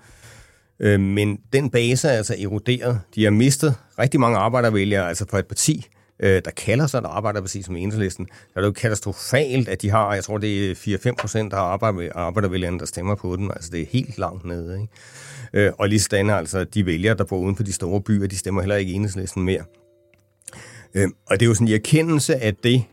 Men 1.00 1.39
den 1.53 1.70
base 1.70 2.08
er 2.08 2.17
altså 2.17 2.36
eroderet. 2.39 3.01
De 3.15 3.24
har 3.24 3.32
mistet 3.32 3.75
rigtig 4.00 4.20
mange 4.20 4.38
arbejdervælgere, 4.38 5.08
altså 5.08 5.25
for 5.29 5.38
et 5.38 5.48
parti, 5.48 5.86
øh, 6.20 6.42
der 6.46 6.52
kalder 6.52 6.88
sig 6.88 7.02
der 7.02 7.10
arbejder 7.10 7.42
præcis 7.42 7.66
som 7.66 7.76
enhedslisten, 7.76 8.26
der 8.26 8.32
er 8.56 8.62
det 8.62 8.68
jo 8.68 8.72
katastrofalt, 8.72 9.70
at 9.70 9.82
de 9.82 9.90
har, 9.90 10.14
jeg 10.14 10.24
tror 10.24 10.38
det 10.38 10.72
er 10.72 10.76
4-5 10.76 11.16
procent 11.20 11.54
af 11.54 11.60
arbejdervælgerne, 12.16 12.80
der 12.80 12.86
stemmer 12.86 13.16
på 13.16 13.36
den. 13.36 13.52
Altså 13.52 13.70
det 13.72 13.82
er 13.82 13.86
helt 13.86 14.18
langt 14.18 14.46
nede. 14.46 14.82
Ikke? 14.82 15.68
Øh, 15.68 15.74
og 15.78 15.90
lige 15.90 16.00
sådan 16.00 16.30
altså, 16.30 16.64
de 16.64 16.86
vælgere, 16.86 17.18
der 17.18 17.24
bor 17.24 17.38
uden 17.38 17.56
for 17.56 17.64
de 17.64 17.74
store 17.74 18.02
byer, 18.02 18.28
de 18.28 18.38
stemmer 18.38 18.62
heller 18.62 18.76
ikke 18.76 18.94
enhedslisten 18.94 19.44
mere. 19.44 19.64
Øh, 20.94 21.08
og 21.26 21.40
det 21.40 21.46
er 21.46 21.48
jo 21.48 21.54
sådan 21.54 21.68
en 21.68 21.74
erkendelse 21.74 22.36
af 22.36 22.56
det, 22.56 22.84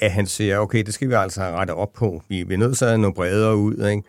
at 0.00 0.12
han 0.12 0.26
siger, 0.26 0.58
okay, 0.58 0.82
det 0.82 0.94
skal 0.94 1.08
vi 1.08 1.14
altså 1.14 1.42
rette 1.42 1.74
op 1.74 1.92
på. 1.92 2.22
Vi, 2.28 2.42
vi 2.42 2.54
er 2.54 2.58
nødt 2.58 2.78
til 2.78 2.84
at 2.84 3.00
nå 3.00 3.10
bredere 3.10 3.56
ud, 3.56 3.88
ikke? 3.88 4.02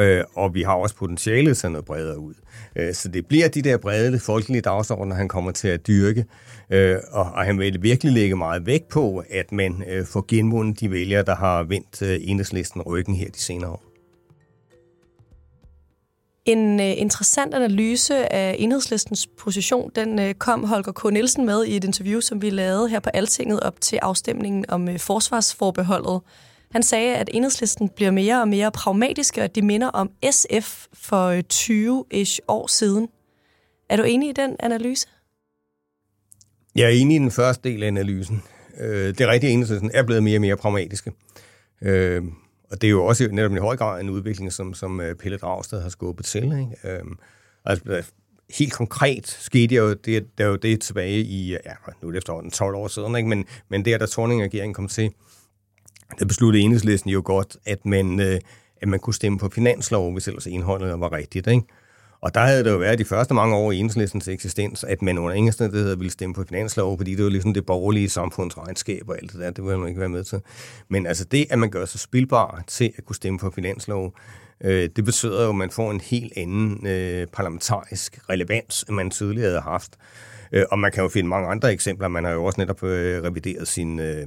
Øh, 0.00 0.24
og 0.34 0.54
vi 0.54 0.62
har 0.62 0.74
også 0.74 0.96
potentialet 0.96 1.56
til 1.56 1.70
noget 1.70 1.84
bredere 1.84 2.18
ud. 2.18 2.34
Øh, 2.76 2.94
så 2.94 3.08
det 3.08 3.26
bliver 3.26 3.48
de 3.48 3.62
der 3.62 3.76
brede 3.76 4.18
folkelige 4.18 4.60
dagsordner, 4.60 5.16
han 5.16 5.28
kommer 5.28 5.50
til 5.50 5.68
at 5.68 5.86
dyrke, 5.86 6.24
øh, 6.70 6.96
og, 7.12 7.24
og 7.24 7.44
han 7.44 7.58
vil 7.58 7.82
virkelig 7.82 8.12
lægge 8.12 8.36
meget 8.36 8.66
vægt 8.66 8.88
på, 8.88 9.24
at 9.30 9.52
man 9.52 9.84
øh, 9.88 10.06
får 10.06 10.24
genvundet 10.28 10.80
de 10.80 10.90
vælgere, 10.90 11.22
der 11.22 11.34
har 11.34 11.62
vendt 11.62 12.02
øh, 12.02 12.18
enhedslisten 12.20 12.82
ryggen 12.82 13.14
her 13.14 13.30
de 13.30 13.38
senere 13.38 13.70
år. 13.70 13.84
En 16.44 16.80
øh, 16.80 17.00
interessant 17.00 17.54
analyse 17.54 18.32
af 18.32 18.56
enhedslistens 18.58 19.26
position, 19.26 19.90
den 19.94 20.18
øh, 20.18 20.34
kom 20.34 20.64
Holger 20.64 20.92
K. 20.92 21.12
Nielsen 21.12 21.46
med 21.46 21.64
i 21.64 21.76
et 21.76 21.84
interview, 21.84 22.20
som 22.20 22.42
vi 22.42 22.50
lavede 22.50 22.88
her 22.88 23.00
på 23.00 23.10
Altinget 23.14 23.60
op 23.60 23.80
til 23.80 23.96
afstemningen 24.02 24.64
om 24.68 24.88
øh, 24.88 24.98
forsvarsforbeholdet. 24.98 26.20
Han 26.70 26.82
sagde, 26.82 27.16
at 27.16 27.30
enhedslisten 27.32 27.88
bliver 27.88 28.10
mere 28.10 28.40
og 28.40 28.48
mere 28.48 28.72
pragmatiske, 28.72 29.40
og 29.40 29.44
at 29.44 29.54
de 29.54 29.62
minder 29.62 29.88
om 29.88 30.10
SF 30.30 30.86
for 30.92 31.26
øh, 31.26 31.42
20-ish 31.52 32.38
år 32.48 32.66
siden. 32.66 33.08
Er 33.88 33.96
du 33.96 34.02
enig 34.02 34.28
i 34.28 34.32
den 34.32 34.56
analyse? 34.60 35.08
Jeg 36.74 36.84
er 36.84 36.88
enig 36.88 37.16
i 37.16 37.18
den 37.18 37.30
første 37.30 37.68
del 37.68 37.82
af 37.82 37.86
analysen. 37.86 38.42
Øh, 38.80 39.08
det 39.08 39.20
er 39.20 39.28
at 39.28 39.44
enhedslisten 39.44 39.90
er 39.94 40.02
blevet 40.02 40.22
mere 40.22 40.36
og 40.36 40.40
mere 40.40 40.56
pragmatiske. 40.56 41.12
Øh, 41.82 42.22
og 42.70 42.80
det 42.80 42.86
er 42.86 42.90
jo 42.90 43.04
også 43.04 43.28
netop 43.32 43.54
i 43.54 43.58
høj 43.58 43.76
grad 43.76 44.00
en 44.00 44.10
udvikling, 44.10 44.52
som, 44.52 44.74
som 44.74 45.02
Pelle 45.18 45.38
Dragsted 45.38 45.82
har 45.82 45.88
skubbet 45.88 46.26
til. 46.26 46.44
Ikke? 46.44 46.96
Øhm, 46.98 47.18
altså, 47.64 48.02
helt 48.58 48.72
konkret 48.72 49.28
skete 49.28 49.74
jo 49.74 49.94
det, 49.94 50.38
der 50.38 50.46
jo 50.46 50.56
det 50.56 50.80
tilbage 50.80 51.20
i, 51.20 51.50
ja, 51.50 51.72
nu 52.02 52.08
er 52.08 52.12
det 52.12 52.18
efterhånden 52.18 52.50
12 52.50 52.74
år 52.74 52.88
siden, 52.88 53.16
ikke? 53.16 53.28
Men, 53.28 53.44
men 53.68 53.84
der, 53.84 53.98
da 53.98 54.06
Torning-regeringen 54.06 54.74
kom 54.74 54.88
til, 54.88 55.10
der 56.18 56.24
besluttede 56.24 56.64
enhedslisten 56.64 57.10
jo 57.10 57.22
godt, 57.24 57.56
at 57.66 57.86
man, 57.86 58.20
øh, 58.20 58.40
at 58.82 58.88
man 58.88 59.00
kunne 59.00 59.14
stemme 59.14 59.38
på 59.38 59.48
finanslov, 59.48 60.12
hvis 60.12 60.28
ellers 60.28 60.46
indholdet 60.46 61.00
var 61.00 61.12
rigtigt. 61.12 61.46
Ikke? 61.46 61.62
Og 62.22 62.34
der 62.34 62.40
havde 62.40 62.64
det 62.64 62.70
jo 62.70 62.76
været 62.76 62.98
de 62.98 63.04
første 63.04 63.34
mange 63.34 63.56
år 63.56 63.72
i 63.72 63.76
enhedslistens 63.76 64.28
eksistens, 64.28 64.84
at 64.84 65.02
man 65.02 65.18
under 65.18 65.32
ingen 65.32 65.48
omstændigheder 65.48 65.96
ville 65.96 66.10
stemme 66.10 66.34
på 66.34 66.44
finanslov, 66.48 66.96
fordi 66.96 67.14
det 67.14 67.24
var 67.24 67.30
ligesom 67.30 67.54
det 67.54 67.66
borgerlige 67.66 68.08
samfundsregnskab 68.08 69.08
og 69.08 69.16
alt 69.22 69.32
det 69.32 69.40
der, 69.40 69.50
det 69.50 69.64
ville 69.64 69.78
man 69.78 69.88
ikke 69.88 70.00
være 70.00 70.08
med 70.08 70.24
til. 70.24 70.40
Men 70.88 71.06
altså 71.06 71.24
det, 71.24 71.46
at 71.50 71.58
man 71.58 71.70
gør 71.70 71.84
sig 71.84 72.00
spilbar 72.00 72.64
til 72.66 72.92
at 72.98 73.04
kunne 73.04 73.16
stemme 73.16 73.38
på 73.38 73.50
finanslov, 73.50 74.14
øh, 74.64 74.88
det 74.96 75.04
betyder 75.04 75.42
jo, 75.42 75.48
at 75.48 75.54
man 75.54 75.70
får 75.70 75.90
en 75.90 76.00
helt 76.00 76.32
anden 76.36 76.86
øh, 76.86 77.26
parlamentarisk 77.26 78.18
relevans, 78.30 78.84
end 78.88 78.96
man 78.96 79.10
tidligere 79.10 79.48
havde 79.48 79.60
haft. 79.60 79.96
Øh, 80.52 80.64
og 80.70 80.78
man 80.78 80.92
kan 80.92 81.02
jo 81.02 81.08
finde 81.08 81.28
mange 81.28 81.48
andre 81.48 81.72
eksempler. 81.72 82.08
Man 82.08 82.24
har 82.24 82.32
jo 82.32 82.44
også 82.44 82.60
netop 82.60 82.82
øh, 82.84 83.22
revideret 83.22 83.68
sin... 83.68 84.00
Øh, 84.00 84.26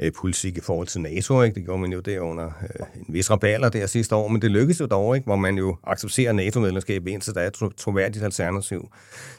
øh, 0.00 0.12
politik 0.12 0.56
i 0.56 0.60
forhold 0.60 0.86
til 0.86 1.00
NATO. 1.00 1.42
Ikke? 1.42 1.54
Det 1.54 1.64
gjorde 1.64 1.80
man 1.80 1.92
jo 1.92 2.00
der 2.00 2.20
under 2.20 2.46
øh, 2.46 2.86
en 2.96 3.14
vis 3.14 3.30
raballer 3.30 3.68
der 3.68 3.86
sidste 3.86 4.14
år, 4.14 4.28
men 4.28 4.42
det 4.42 4.50
lykkedes 4.50 4.80
jo 4.80 4.86
dog, 4.86 5.16
ikke? 5.16 5.24
hvor 5.24 5.36
man 5.36 5.58
jo 5.58 5.76
accepterer 5.84 6.32
NATO-medlemskab, 6.32 7.06
indtil 7.06 7.34
der 7.34 7.40
er 7.40 7.46
et 7.46 7.76
troværdigt 7.76 8.24
alternativ. 8.24 8.88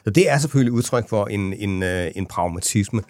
Så 0.04 0.10
det 0.10 0.30
er 0.30 0.38
selvfølgelig 0.38 0.72
udtryk 0.72 1.08
for 1.08 1.26
en, 1.26 1.52
en, 1.52 1.82
øh, 1.82 2.10
en 2.14 2.26
pragmatisme. 2.26 3.02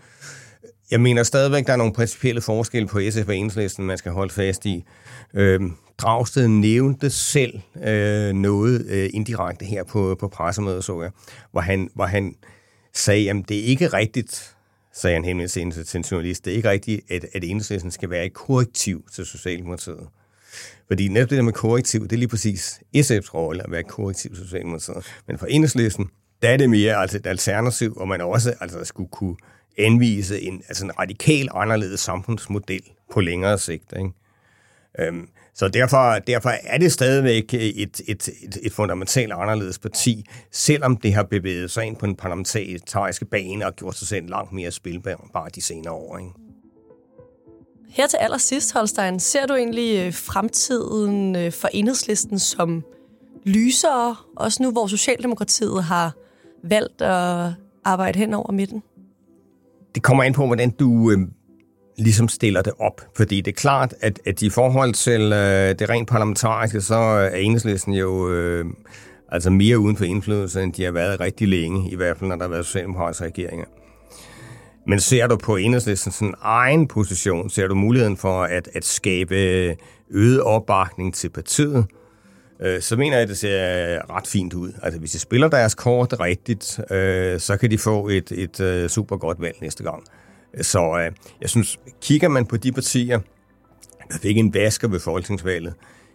Jeg 0.91 1.01
mener 1.01 1.23
stadigvæk, 1.23 1.67
der 1.67 1.73
er 1.73 1.77
nogle 1.77 1.93
principielle 1.93 2.41
forskelle 2.41 2.89
på 2.89 3.01
SF 3.11 3.29
og 3.29 3.37
enhedslisten, 3.37 3.87
man 3.87 3.99
skal 3.99 4.13
holde 4.13 4.33
fast 4.35 4.67
i. 4.67 4.85
Øh, 5.35 5.61
Dragsted 5.99 6.49
nævnte 6.49 7.11
selv 7.11 7.61
øh, 7.85 8.33
noget 8.33 8.87
øh, 8.89 9.11
indirekte 9.13 9.65
her 9.65 9.85
på, 9.85 10.17
på 10.21 10.29
pressemødet, 10.29 10.85
så 10.85 11.03
jeg, 11.03 11.11
hvor 11.53 11.61
han, 11.61 11.91
hvor 11.95 12.05
han 12.05 12.35
sagde, 12.95 13.31
at 13.31 13.37
det 13.49 13.59
er 13.59 13.65
ikke 13.65 13.87
rigtigt, 13.87 14.55
sagde 14.95 15.15
han 15.15 15.25
henvendt 15.25 15.53
til 15.89 15.99
en 15.99 16.05
journalist, 16.11 16.45
det 16.45 16.51
er 16.51 16.57
ikke 16.57 16.71
rigtigt, 16.71 17.11
at, 17.11 17.27
at 17.33 17.45
enhedslisten 17.45 17.91
skal 17.91 18.11
være 18.11 18.27
et 18.27 18.33
korrektiv 18.33 19.07
til 19.13 19.27
Socialdemokratiet. 19.27 20.09
Fordi 20.87 21.09
netop 21.09 21.31
det 21.31 21.37
der 21.37 21.43
med 21.43 21.53
korrektiv, 21.53 22.03
det 22.03 22.13
er 22.13 22.17
lige 22.17 22.29
præcis 22.29 22.81
SF's 22.97 23.35
rolle 23.35 23.63
at 23.63 23.71
være 23.71 23.83
korrektiv 23.83 24.31
til 24.31 24.45
Socialdemokratiet. 24.45 25.05
Men 25.27 25.39
for 25.39 25.47
enhedslisten, 25.47 26.11
der 26.43 26.49
er 26.49 26.57
det 26.57 26.71
mere 26.71 26.97
altså 26.97 27.17
et 27.17 27.27
alternativ, 27.27 27.97
og 27.97 28.09
man 28.09 28.21
også 28.21 28.55
altså, 28.61 28.85
skulle 28.85 29.09
kunne 29.09 29.37
anvise 29.79 30.41
en, 30.41 30.63
altså 30.69 30.85
en 30.85 30.99
radikal 30.99 31.49
anderledes 31.55 32.01
samfundsmodel 32.01 32.83
på 33.13 33.21
længere 33.21 33.59
sigt. 33.59 33.93
Ikke? 33.97 34.11
Øhm, 34.99 35.29
så 35.55 35.69
derfor, 35.69 36.19
derfor 36.27 36.51
er 36.65 36.79
det 36.79 36.93
stadigvæk 36.93 37.55
et, 37.55 37.77
et, 37.85 38.01
et, 38.09 38.59
et 38.63 38.73
fundamentalt 38.73 39.33
anderledes 39.33 39.79
parti, 39.79 40.27
selvom 40.53 40.97
det 40.97 41.15
har 41.15 41.23
bevæget 41.23 41.71
sig 41.71 41.85
ind 41.85 41.97
på 41.97 42.07
en 42.07 42.17
parlamentariske 42.17 43.25
bane 43.25 43.67
og 43.67 43.77
gjort 43.77 43.97
sig 43.97 44.09
selv 44.09 44.29
langt 44.29 44.53
mere 44.53 44.71
spilbar 44.71 45.49
de 45.55 45.63
senere 45.63 45.93
år. 45.93 46.19
Ikke? 46.19 46.31
Her 47.89 48.07
til 48.07 48.17
allersidst, 48.17 48.73
Holstein, 48.73 49.21
ser 49.21 49.47
du 49.47 49.55
egentlig 49.55 50.07
øh, 50.07 50.15
fremtiden 50.15 51.37
øh, 51.37 51.53
for 51.53 51.69
enhedslisten 51.73 52.39
som 52.39 52.85
lysere, 53.45 54.17
også 54.37 54.63
nu 54.63 54.71
hvor 54.71 54.87
Socialdemokratiet 54.87 55.85
har 55.85 56.15
valgt 56.65 57.03
at 57.03 57.51
arbejde 57.85 58.19
hen 58.19 58.35
over 58.35 58.53
midten? 58.53 58.83
Det 59.95 60.03
kommer 60.03 60.23
ind 60.23 60.35
på, 60.35 60.47
hvordan 60.47 60.71
du 60.71 61.11
øh, 61.11 61.19
ligesom 61.99 62.29
stiller 62.29 62.63
det 62.63 62.73
op. 62.79 63.01
Fordi 63.17 63.41
det 63.41 63.51
er 63.51 63.57
klart, 63.57 63.95
at, 64.01 64.21
at 64.27 64.43
i 64.43 64.51
forhold 64.51 64.95
til 64.95 65.21
øh, 65.21 65.79
det 65.79 65.91
rent 65.91 66.09
parlamentariske, 66.09 66.81
så 66.81 66.95
er 66.95 67.37
enhedslisten 67.37 67.95
jo 67.95 68.31
øh, 68.31 68.65
altså 69.29 69.51
mere 69.51 69.79
uden 69.79 69.97
for 69.97 70.05
indflydelse, 70.05 70.63
end 70.63 70.73
de 70.73 70.85
har 70.85 70.93
været 70.93 71.21
rigtig 71.21 71.49
længe, 71.49 71.91
i 71.91 71.95
hvert 71.95 72.19
fald 72.19 72.29
når 72.29 72.37
der 72.37 72.45
har 72.45 72.51
været 72.51 72.67
socialdemokratiske 72.67 73.25
regeringer. 73.25 73.67
Men 74.87 75.01
ser 75.01 75.27
du 75.27 75.37
på 75.37 75.57
enhedslistens 75.57 76.23
egen 76.43 76.89
position, 76.89 77.51
ser 77.51 77.67
du 77.67 77.75
muligheden 77.75 78.17
for 78.17 78.43
at, 78.43 78.69
at 78.75 78.85
skabe 78.85 79.37
øget 80.11 80.43
opbakning 80.43 81.15
til 81.15 81.31
partiet, 81.31 81.87
øh, 82.61 82.81
så 82.81 82.97
mener 82.97 83.17
jeg, 83.17 83.23
at 83.23 83.29
det 83.29 83.39
ser 83.39 84.17
ret 84.17 84.27
fint 84.27 84.55
ud. 84.55 84.73
Altså 84.83 85.01
hvis 85.01 85.11
de 85.11 85.19
spiller 85.19 85.49
deres 85.49 85.75
kort 85.75 86.21
rigtigt, 86.21 86.81
øh, 86.91 87.41
så 87.41 87.57
kan 87.57 87.71
de 87.71 87.79
få 87.79 88.09
et, 88.09 88.33
et, 88.33 88.61
øh, 88.61 88.85
et 88.85 88.91
super 88.91 89.17
godt 89.17 89.41
valg 89.41 89.57
næste 89.61 89.83
gang. 89.83 90.05
Så 90.61 90.99
øh, 90.99 91.13
jeg 91.41 91.51
synes, 91.51 91.81
kigger 92.03 92.29
man 92.29 92.47
på 92.47 92.57
de 92.57 92.73
partier, 92.73 93.21
der 94.13 94.19
fik 94.19 94.37
en 94.37 94.55
vasker 94.55 94.89
ved 94.89 95.01
folketingsvalget, 95.01 95.75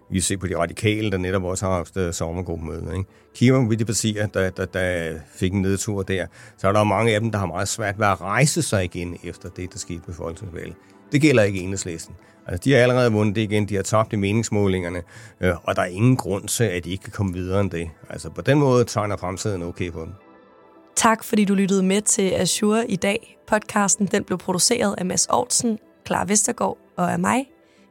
vi 0.10 0.20
ser 0.20 0.38
på 0.38 0.48
de 0.48 0.58
radikale, 0.58 1.12
der 1.12 1.18
netop 1.18 1.44
også 1.44 1.66
har 1.66 1.74
haft 1.74 1.98
øh, 1.98 2.14
sommergruppemøde. 2.14 2.98
Ikke? 2.98 3.10
Kigger 3.36 3.60
man 3.60 3.68
på 3.68 3.76
de 3.76 3.86
partier, 3.86 4.28
der, 4.28 4.50
der, 4.50 4.66
der 4.66 5.14
fik 5.36 5.54
en 5.54 5.62
nedtur 5.62 6.04
der, 6.04 6.26
så 6.58 6.68
er 6.68 6.72
der 6.72 6.84
mange 6.84 7.16
af 7.16 7.22
dem, 7.22 7.32
der 7.32 7.40
har 7.40 7.46
meget 7.46 7.68
svært 7.68 8.00
ved 8.00 8.08
at 8.08 8.22
rejse 8.22 8.62
sig 8.62 8.84
igen 8.84 9.18
efter 9.24 9.50
det, 9.50 9.74
der 9.74 9.80
skete 9.80 10.02
ved 10.08 10.16
folketingsvalget. 10.16 10.76
Det 11.12 11.22
gælder 11.22 11.44
ikke 11.44 11.60
enhedslisten. 11.60 12.16
Altså, 12.48 12.62
de 12.64 12.74
har 12.74 12.80
allerede 12.80 13.12
vundet 13.12 13.36
det 13.36 13.42
igen, 13.42 13.70
de 13.70 13.76
har 13.76 13.84
tabt 13.84 14.14
i 14.14 14.16
meningsmålingerne, 14.16 15.02
øh, 15.42 15.54
og 15.64 15.76
der 15.76 15.82
er 15.82 15.86
ingen 15.86 16.18
grund 16.18 16.48
til, 16.48 16.64
at 16.64 16.86
de 16.86 16.90
ikke 16.90 17.04
kan 17.04 17.14
komme 17.14 17.34
videre 17.34 17.62
end 17.62 17.72
det. 17.72 17.90
Altså, 18.10 18.30
på 18.30 18.42
den 18.42 18.60
måde 18.60 18.86
tegner 18.86 19.18
fremtiden 19.18 19.64
okay 19.64 19.92
på 19.92 20.02
dem. 20.02 20.27
Tak 20.98 21.24
fordi 21.24 21.46
du 21.46 21.54
lyttede 21.54 21.84
med 21.84 22.02
til 22.02 22.32
Azure 22.32 22.92
i 22.92 22.96
dag. 22.96 23.38
Podcasten 23.48 24.08
den 24.08 24.24
blev 24.24 24.38
produceret 24.38 24.96
af 24.98 25.06
Mads 25.06 25.28
Aarhusen, 25.28 25.80
Clara 26.08 26.26
Vestergaard 26.26 26.78
og 26.98 27.12
af 27.12 27.20
mig, 27.20 27.46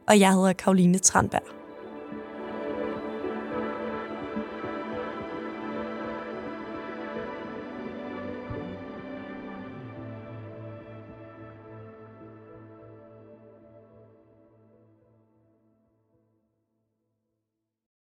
og 0.07 0.19
jeg 0.19 0.33
hedder 0.33 0.53
Karoline 0.53 0.97
Tranberg. 0.97 1.56